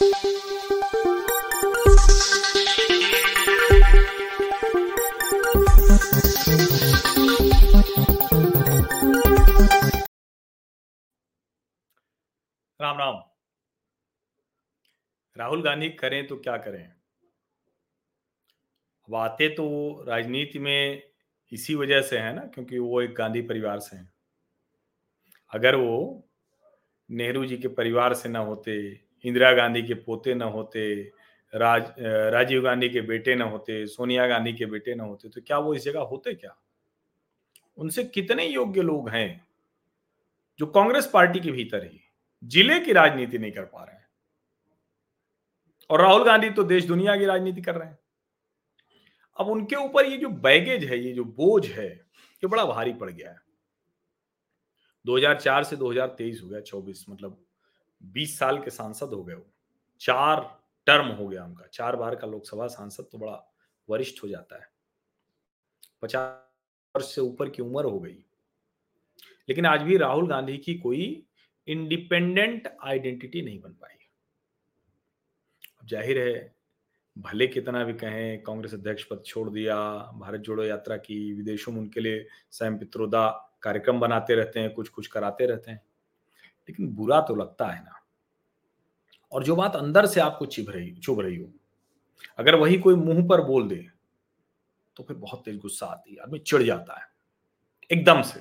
[0.00, 0.10] राम
[12.98, 13.22] राम।
[15.36, 16.84] राहुल गांधी करें तो क्या करें?
[19.04, 21.02] अब आते तो राजनीति में
[21.52, 24.12] इसी वजह से है ना, क्योंकि वो एक गांधी परिवार से हैं।
[25.52, 26.28] अगर वो
[27.10, 31.02] नेहरू जी के परिवार से ना होते इंदिरा गांधी के पोते न होते,
[31.52, 31.92] राज
[32.32, 35.74] राजीव गांधी के बेटे न होते, सोनिया गांधी के बेटे न होते तो क्या वो
[35.74, 36.56] इस जगह होते क्या?
[37.78, 39.46] उनसे कितने योग्य लोग हैं
[40.60, 42.00] जो कांग्रेस पार्टी के भीतर ही
[42.42, 44.06] ज़िले की राजनीति नहीं कर पा रहे हैं?
[45.90, 47.98] और राहुल गांधी तो देश दुनिया की राजनीति कर रहे हैं।
[49.36, 53.10] अब उनके ऊपर ये जो बैगेज है, ये जो बोझ है, ये बड़ा भारी पड़
[53.10, 53.40] गया है।
[55.04, 57.44] 2004 से 2023 हो गया 24 मतलब
[58.02, 59.46] 20 साल के सांसद हो गए वो।
[60.00, 63.54] चार टर्म हो गया उनका। चार बार का लोकसभा सांसद तो बड़ा
[63.88, 64.70] वरिष्ठ हो जाता है।
[66.02, 66.44] पचास
[66.96, 68.24] वर्ष से ऊपर की उम्र हो गई।
[69.48, 71.26] लेकिन आज भी राहुल गांधी की कोई
[71.68, 73.96] इंडिपेंडेंट आइडेंटिटी नहीं बन पाई।
[75.80, 76.54] अब ज़ाहिर है,
[77.18, 79.76] भले कितना भी कहें, कांग्रेस अध्यक्ष पद छोड़ दिया,
[80.14, 83.28] भारत जोड़ो यात्रा की, विदेशों में उनके लिए स्वयं पित्रोदा
[83.62, 85.87] कार्यक्रम बनाते रहते हैं कुछ कुछ कराते रहते हैं।
[86.68, 88.00] लेकिन बुरा तो लगता है ना।
[89.32, 91.50] और जो बात अंदर से आपको चिभ रही, चुभ रही हो,
[92.38, 93.86] अगर वही कोई मुँह पर बोल दे
[94.96, 97.06] तो फिर बहुत तेज गुस्सा आती है, आदमी चिढ़ जाता है,
[97.90, 98.40] एकदम से।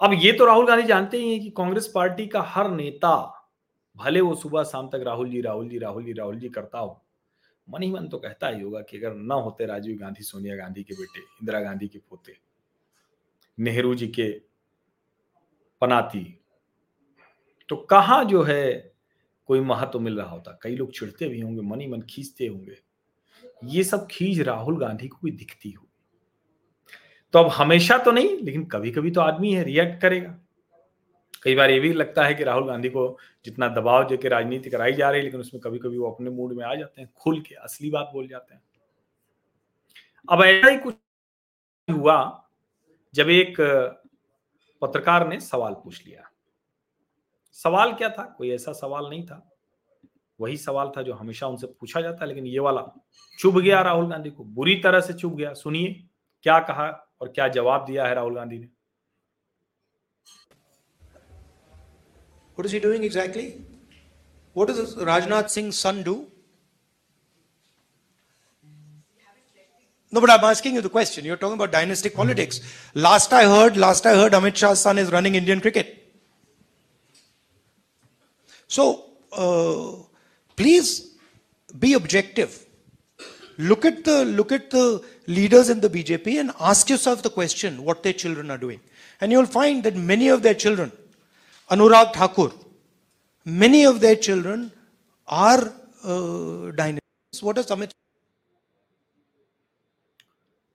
[0.00, 3.12] अब ये तो राहुल गांधी जानते ही हैं कि कांग्रेस पार्टी का हर नेता,
[3.96, 7.00] भले वो सुबह शाम तक राहुल जी राहुल जी राहुल जी राहुल जी करता हो,
[7.68, 10.82] मन ही मन तो कहता ही होगा कि अगर न होते राजीव गांधी, सोनिया गांधी
[10.82, 12.36] के बेटे, इंदिरा गांधी के पोते,
[13.58, 14.30] नेहरू जी के
[15.80, 16.40] पनाती।
[17.68, 18.94] तो कहा जो है
[19.46, 20.58] कोई महत्व मिल रहा होता?
[20.62, 22.76] कई लोग चिढ़ते भी होंगे, मन मन खींचते होंगे।
[23.64, 25.86] ये सब खींच राहुल गांधी को भी दिखती हो।
[27.32, 30.40] तो अब हमेशा तो नहीं, लेकिन कभी कभी तो आदमी है रिएक्ट करेगा।
[31.42, 34.92] कई बार ये भी लगता है कि राहुल गांधी को जितना दबाव देकर राजनीति कराई
[34.92, 37.40] जा रही है, लेकिन उसमें कभी कभी वो अपने मूड में आ जाते हैं, खुल
[37.40, 38.62] के असली बात बोल जाते हैं।
[40.30, 40.94] अब ऐसा ही कुछ
[41.90, 42.48] हुआ,
[43.14, 43.56] जब एक
[44.80, 46.30] पत्रकार ने सवाल पूछ लिया।
[47.52, 48.34] सवाल क्या था?
[48.38, 49.50] कोई ऐसा सवाल नहीं था।
[50.40, 53.06] वही सवाल था जो हमेशा उनसे पूछा जाता है, लेकिन ये वाला,
[53.38, 56.06] चुभ गया राहुल गांधी को। बुरी तरह से चुभ गया। सुनिए,
[56.42, 58.68] क्या कहा और क्या जवाब दिया है राहुल गांधी ने?
[62.58, 63.46] What is he doing exactly?
[64.58, 66.20] What does Rajnath Singh's son do?
[70.12, 71.24] No, but I'm asking you the question.
[71.24, 72.60] You're talking about dynastic politics.
[72.94, 75.96] Last I heard, last I heard, Amit Shah's son is running Indian cricket.
[78.66, 80.02] So, uh,
[80.56, 81.16] please
[81.78, 82.66] be objective.
[83.58, 87.84] Look at the look at the leaders in the BJP and ask yourself the question
[87.84, 88.80] what their children are doing.
[89.20, 90.92] And you'll find that many of their children,
[91.70, 92.52] Anurag Thakur,
[93.44, 94.72] many of their children
[95.28, 95.72] are
[96.04, 97.42] uh, dynasts.
[97.42, 97.90] What is Amit?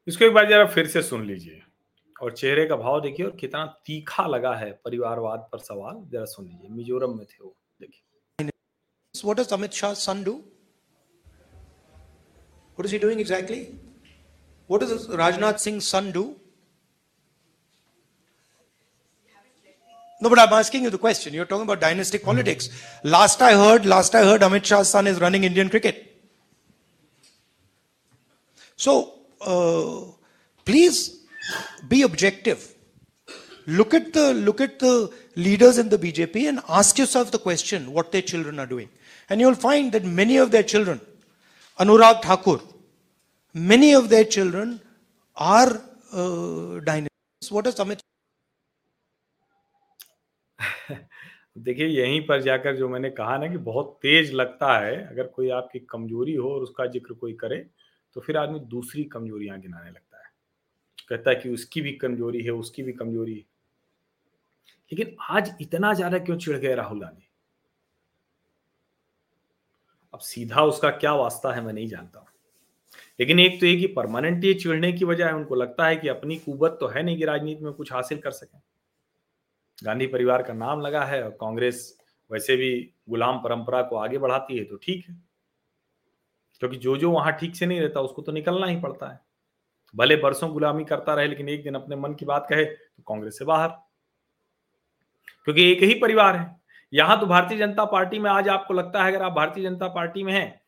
[0.07, 1.61] इसको एक बार जरा फिर से सुन लीजिए
[2.21, 6.45] और चेहरे का भाव देखिए और कितना तीखा लगा है परिवारवाद पर सवाल जरा सुन
[6.45, 8.03] लीजिए मिजोरम में थे वो देखिए
[9.23, 10.31] What does Amit Shah's son do?
[12.77, 13.59] What is he doing exactly?
[14.67, 16.35] What does Rajnath Singh's son do?
[20.22, 21.33] No, but I'm asking you the question.
[21.33, 22.69] You're talking about dynastic politics.
[23.03, 26.03] Last I heard, last I heard, Amit Shah's son is running Indian cricket.
[28.75, 29.15] So, uh,
[30.66, 31.25] please
[31.88, 32.73] be objective.
[33.67, 37.91] Look at the look at the leaders in the BJP and ask yourself the question
[37.91, 38.89] what their children are doing,
[39.29, 41.01] and you'll find that many of their children,
[41.79, 42.59] Anurag Thakur,
[43.53, 44.79] many of their children
[45.35, 45.81] are
[46.13, 47.50] uh, dynasts.
[47.50, 48.01] What is Amit?
[51.57, 55.49] देखिए यहीं पर जाकर जो मैंने कहा ना कि बहुत तेज लगता है अगर कोई
[55.58, 57.58] आपकी कमज़ोरी हो और उसका ज़िक्र कोई करे
[58.16, 60.32] तो फिर आदमी दूसरी कमजोरियाँ गिनाने लगता है।
[61.09, 63.46] कहता है कि उसकी भी कमज़ोरी है, उसकी भी कमज़ोरी
[64.91, 67.28] लेकिन आज इतना ज़्यादा क्यों चिढ़ गए राहुल गांधी?
[70.14, 72.28] अब सीधा उसका क्या वास्ता है मैं नहीं जानता हूँ।
[73.20, 76.08] लेकिन एक तो ये कि परमानेंट ये चिढ़ने की वजह है, उनको लगता है कि
[76.08, 78.59] अपनी कुबत तो है नहीं कि राजनीति में कुछ हासिल कर सकें।
[79.78, 81.97] गांधी परिवार का नाम लगा है और कांग्रेस
[82.32, 82.72] वैसे भी
[83.09, 85.16] गुलाम परंपरा को आगे बढ़ाती है तो ठीक है।
[86.61, 89.19] क्योंकि जो जो वहाँ ठीक से नहीं रहता, उसको तो निकलना ही पड़ता है।
[89.93, 93.37] भले बरसों गुलामी करता रहे, लेकिन एक दिन अपने मन की बात कहे तो कांग्रेस
[93.40, 93.69] से बाहर।
[95.43, 96.55] क्योंकि एक ही परिवार है।
[96.93, 100.23] यहाँ तो भारतीय जनता पार्टी में आज आपको लगता है, अगर आप भारतीय जनता पार्टी
[100.23, 100.61] में हैं,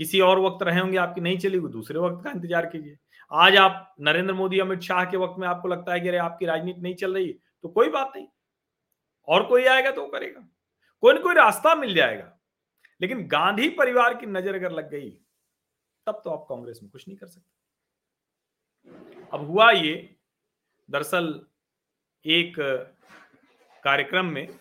[0.00, 2.96] किसी और वक्त रहे होंगे, आपकी नहीं चलेगी दूसरे वक्त का इंतज़ार कीजिए।
[3.30, 6.46] आज आप नरेंद्र मोदी, अमित शाह के वक्त में आपको लगता है कि अरे, आपकी
[6.46, 7.32] राजनीति नहीं चल रही
[7.64, 8.26] तो कोई बात नहीं।
[9.28, 10.40] और कोई आएगा तो करेगा।
[11.02, 12.24] कोई ना कोई रास्ता मिल जाएगा।
[13.02, 15.10] लेकिन गांधी परिवार की नज़र अगर लग गई,
[16.06, 17.60] तब तो आप कांग्रेस में कुछ नहीं कर सकते।
[19.32, 20.16] अब हुआ ये,
[20.88, 21.46] दरअसल
[22.24, 22.54] एक
[23.82, 24.58] कार्यक्रम में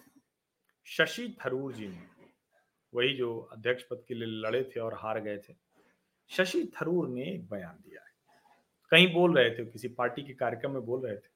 [0.88, 2.08] शशि थरूर जी ने,
[2.94, 5.54] वही जो अध्यक्ष पद के लिए लड़े थे और हार गए थे,
[6.30, 8.10] शशि थरूर ने एक बयान दिया है।
[8.92, 11.30] कहीं बोल रहे थे, किसी पार्टी के कार्यक्रम में बोल रहे थे।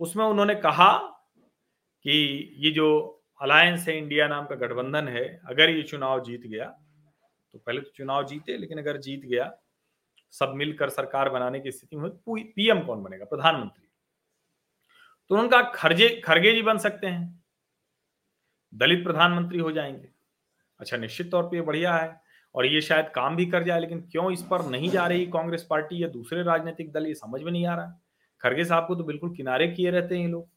[0.00, 0.96] उसमें उन्होंने कहा
[2.04, 2.12] कि
[2.58, 6.64] ये जो अलायंस है इंडिया नाम का गठबंधन है। अगर ये चुनाव जीत गया
[7.52, 9.58] तो पहले तो चुनाव जीते, लेकिन अगर जीत गया,
[10.30, 13.24] सब मिलकर सरकार बनाने की स्थिति में पीएम कौन बनेगा?
[13.24, 13.88] प्रधानमंत्री।
[15.28, 17.44] तो उनका खरजे, खरगे जी बन सकते हैं।
[18.74, 20.08] दलित प्रधानमंत्री हो जाएँगे।
[20.80, 22.20] अच्छा निश्चित तौर पे बढ़िया है।
[22.54, 25.66] और ये शायद काम भी कर जाए, लेकिन क्यों इस पर नहीं जा रही कांग्रेस
[25.70, 28.02] पार्टी या दूसरे राजनीतिक दल, ये समझ में नहीं आ रहा।
[28.40, 30.48] खरगे साहब को तो बिल्कुल किनारे किए रहते हैं ये लोग।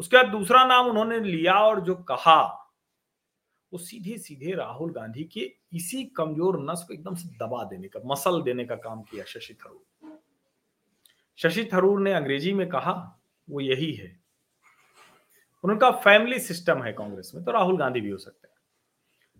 [0.00, 2.42] उसके बाद दूसरा नाम उन्होंने लिया और जो कहा,
[3.72, 5.40] वो सीधे सीधे राहुल गांधी के
[5.72, 9.54] इसी कमज़ोर नस को एकदम से दबा देने का, मसल देने का काम किया शशि
[9.54, 10.18] थरूर।
[11.38, 12.92] शशि थरूर ने अंग्रेज़ी में कहा,
[13.48, 14.20] वो यही है।
[15.64, 18.53] उनका फैमिली सिस्टम है कांग्रेस में तो राहुल गांधी भी हो सकते हैं।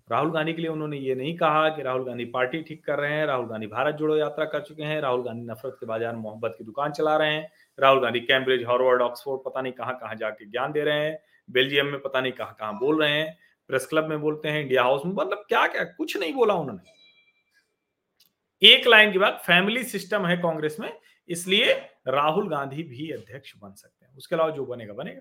[0.08, 3.12] राहुल गांधी के लिए उन्होंने ये नहीं कहा कि राहुल गांधी पार्टी ठीक कर रहे
[3.12, 6.54] हैं, राहुल गांधी भारत जोड़ो यात्रा कर चुके हैं, राहुल गांधी नफरत के बाज़ार मोहब्बत
[6.58, 10.44] की दुकान चला रहे हैं, Rahul Gandhi Cambridge, Harvard, Oxford, पता नहीं कहाँ कहाँ जाके
[10.46, 11.18] ज्ञान दे रहे हैं,
[11.48, 13.38] बेल्जियम में पता नहीं कहाँ कहाँ बोल रहे हैं,
[13.70, 16.92] प्रेस क्लब में बोलते हैं, इंडिया हाउस में मतलब क्या क्या कुछ नहीं बोला उन्होंने।
[18.62, 20.92] एक लाइन के बाद फैमिली सिस्टम है कांग्रेस में,
[21.28, 21.72] इसलिए
[22.08, 25.20] राहुल गांधी भी अध्यक्ष बन सकते हैं, उसके अलावा जो बनेगा बनेगा।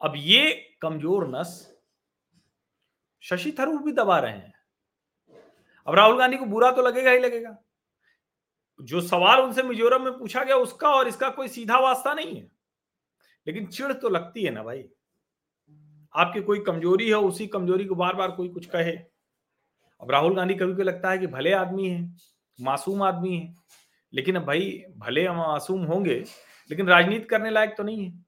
[0.00, 1.77] अब ये कमज़ोर नस
[3.30, 4.54] शशि थरूर भी दबा रहे हैं।
[5.86, 7.58] अब राहुल गांधी को बुरा तो लगेगा ही लगेगा।
[8.82, 12.50] जो सवाल उनसे मिजोरम में पूछा गया उसका और इसका कोई सीधा वास्ता नहीं है।
[13.46, 14.88] लेकिन चिड़ तो लगती है ना भाई।
[16.14, 18.92] आपकी कोई कमज़ोरी है, उसी कमज़ोरी को बार बार कोई कुछ कहे।
[20.00, 22.16] अब राहुल गांधी कभी कभी लगता है कि भले आदमी है,
[22.60, 23.54] मासूम आदमी है,
[24.12, 26.24] लेकिन अब भाई भले मासूम होंगे,
[26.70, 28.24] लेकिन राजनीति करने लायक तो नहीं है।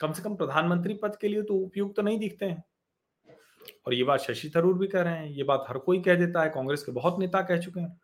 [0.00, 2.64] कम से कम प्रधानमंत्री पद के लिए तो उपयुक्त तो नहीं दिखते हैं।
[3.86, 6.42] और ये बात शशि थरूर भी कह रहे हैं, ये बात हर कोई कह देता
[6.42, 8.00] है, कांग्रेस के बहुत नेता कह चुके हैं।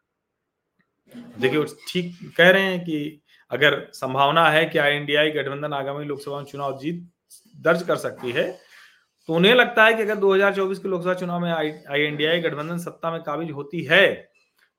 [1.41, 3.21] देखिए ठीक कह रहे हैं कि
[3.51, 7.09] अगर संभावना है कि आई गठबंधन आगामी लोकसभा चुनाव जीत,
[7.57, 8.51] दर्ज कर सकती है
[9.29, 13.23] तो उन्हें लगता है कि अगर 2024 के लोकसभा चुनाव में आई गठबंधन सत्ता में
[13.23, 14.13] काबिज होती है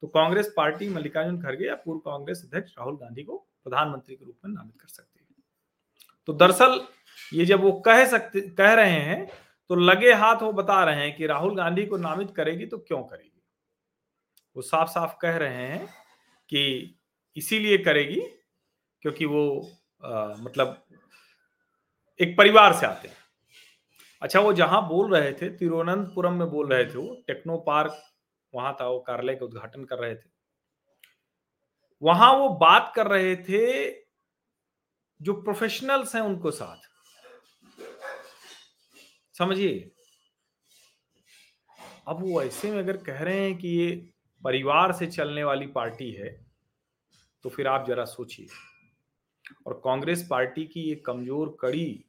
[0.03, 4.35] तो कांग्रेस पार्टी मल्लिकार्जुन खड़गे या पूर्व कांग्रेस अध्यक्ष राहुल गांधी को प्रधानमंत्री के रूप
[4.45, 5.43] में नामित कर सकती है।
[6.27, 6.79] तो दरअसल
[7.33, 9.27] ये जब वो कह सकते, कह रहे हैं
[9.69, 13.03] तो लगे हाथ वो बता रहे हैं कि राहुल गांधी को नामित करेगी तो क्यों
[13.03, 13.31] करेगी?
[14.55, 15.85] वो साफ़ साफ़ कह रहे हैं
[16.49, 16.95] कि
[17.37, 18.21] इसीलिए करेगी
[19.01, 19.71] क्योंकि वो
[20.03, 20.83] आ, मतलब
[22.19, 23.15] एक परिवार से आते हैं।
[24.21, 28.01] अच्छा वो जहाँ बोल रहे थे तिरुवनंतपुरम में बोल रहे थे वो टेक्नो पार्क
[28.53, 30.29] वहाँ था वो कार्यालय का उद्घाटन कर रहे थे।
[32.01, 33.91] वहाँ वो बात कर रहे थे
[35.21, 36.94] जो प्रोफेशनल्स हैं उनको साथ।
[39.35, 39.91] समझिए।
[42.07, 43.89] अब वो ऐसे में अगर कह रहे हैं कि ये
[44.43, 46.29] परिवार से चलने वाली पार्टी है
[47.45, 48.47] तो फिर आप जरा सोचिए।
[49.67, 52.05] और कांग्रेस पार्टी की ये कमज़ोर कड़ी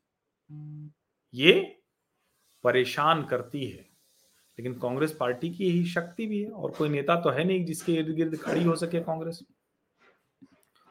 [1.35, 1.53] ये
[2.65, 3.85] परेशान करती है।
[4.59, 7.93] लेकिन कांग्रेस पार्टी की यही शक्ति भी है और कोई नेता तो है नहीं जिसके
[7.95, 9.43] इर्द गिर्द खड़ी हो सके कांग्रेस।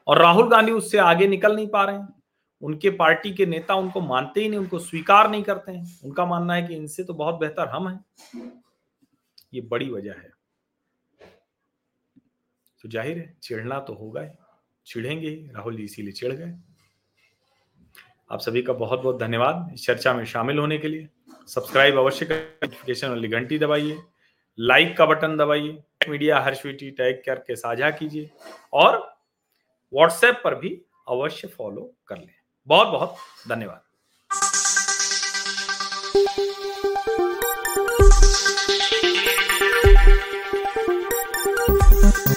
[0.08, 2.15] और राहुल गांधी उससे आगे निकल नहीं पा रहे हैं।
[2.66, 6.54] उनके पार्टी के नेता उनको मानते ही नहीं, उनको स्वीकार नहीं करते हैं। उनका मानना
[6.54, 8.52] है कि इनसे तो बहुत बेहतर हम हैं।
[9.54, 10.34] ये बड़ी वजह है।
[12.84, 14.30] तो ज़ाहिर है, चिढ़ना तो होगा ही।
[14.88, 16.54] चिढ़ेंगे ही, राहुल जी इसीलिए चिढ़ गए।
[18.30, 21.08] आप सभी का बहुत बहुत धन्यवाद इस चर्चा में शामिल होने के लिए।
[21.48, 23.98] सब्सक्राइब अवश्य करें नोटिफिकेशन वाली घंटी दबाइए।
[24.58, 28.30] लाइक का बटन दबाइए। मीडिया हर स्वीटी टैग करके साझा कीजिए।
[28.74, 28.98] और
[29.94, 30.70] व्हाट्सएप पर भी
[31.10, 32.35] अवश्य फॉलो कर लें।
[32.68, 33.16] बहुत बहुत
[33.48, 33.82] धन्यवाद।